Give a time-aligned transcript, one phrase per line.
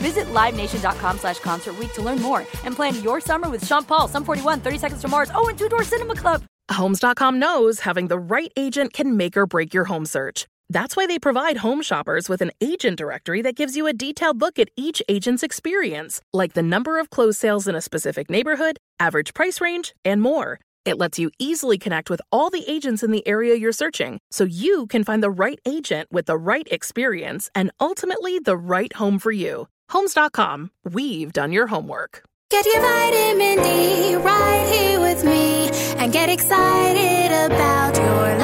[0.00, 4.24] Visit LiveNation.com slash Concert to learn more and plan your summer with Sean Paul, Sum
[4.24, 6.42] 41, 30 Seconds to Mars, oh, and Two Door Cinema Club.
[6.70, 10.46] Homes.com knows having the right agent can make or break your home search.
[10.68, 14.40] That's why they provide home shoppers with an agent directory that gives you a detailed
[14.40, 18.78] look at each agent's experience, like the number of closed sales in a specific neighborhood,
[19.00, 20.60] average price range, and more.
[20.84, 24.44] It lets you easily connect with all the agents in the area you're searching so
[24.44, 29.18] you can find the right agent with the right experience and ultimately the right home
[29.18, 29.66] for you.
[29.90, 32.22] Homes.com, we've done your homework.
[32.48, 38.38] Get your vitamin D right here with me and get excited about your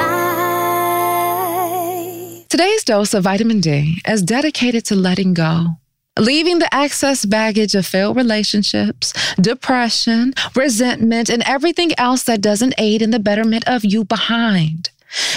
[2.35, 2.49] life.
[2.49, 5.77] Today's dose of vitamin D is dedicated to letting go.
[6.19, 13.03] Leaving the excess baggage of failed relationships, depression, resentment, and everything else that doesn't aid
[13.03, 14.91] in the betterment of you behind.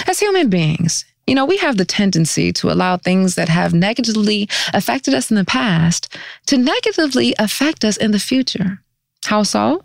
[0.08, 4.48] As human beings, you know, we have the tendency to allow things that have negatively
[4.74, 8.82] affected us in the past to negatively affect us in the future.
[9.26, 9.84] How so?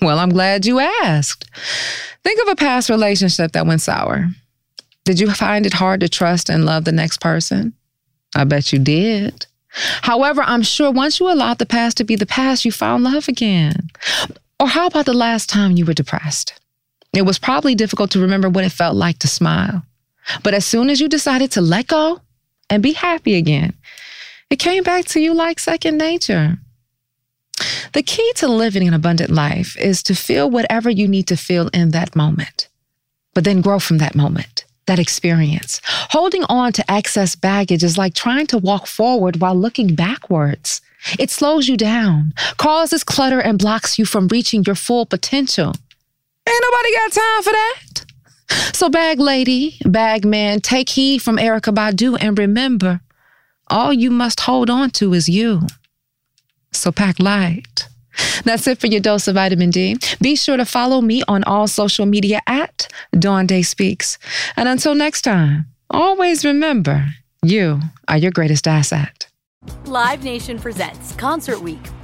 [0.00, 1.44] Well, I'm glad you asked.
[2.24, 4.28] Think of a past relationship that went sour.
[5.04, 7.74] Did you find it hard to trust and love the next person?
[8.34, 9.44] I bet you did.
[10.00, 13.28] However, I'm sure once you allowed the past to be the past, you found love
[13.28, 13.90] again.
[14.58, 16.58] Or how about the last time you were depressed?
[17.12, 19.82] It was probably difficult to remember what it felt like to smile.
[20.42, 22.20] But as soon as you decided to let go
[22.70, 23.74] and be happy again,
[24.50, 26.58] it came back to you like second nature.
[27.92, 31.68] The key to living an abundant life is to feel whatever you need to feel
[31.68, 32.68] in that moment,
[33.34, 35.80] but then grow from that moment that experience.
[35.84, 40.80] Holding on to excess baggage is like trying to walk forward while looking backwards.
[41.18, 45.74] It slows you down, causes clutter, and blocks you from reaching your full potential.
[46.48, 47.82] Ain't nobody got time for that.
[48.82, 53.00] So, bag lady, bag man, take heed from Erykah Badu and remember,
[53.68, 55.68] all you must hold on to is you.
[56.72, 57.86] So, pack light.
[58.42, 59.98] That's it for your dose of vitamin D.
[60.20, 64.18] Be sure to follow me on all social media at Dawn Day Speaks.
[64.56, 67.06] And until next time, always remember
[67.40, 69.28] you are your greatest asset.
[69.84, 71.91] Live Nation presents Concert Week.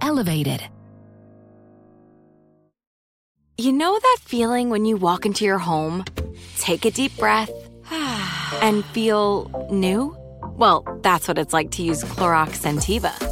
[0.00, 0.62] elevated.
[3.58, 6.04] You know that feeling when you walk into your home,
[6.58, 7.50] take a deep breath,
[8.62, 10.16] and feel new?
[10.56, 13.31] Well, that's what it's like to use Clorox Scentiva.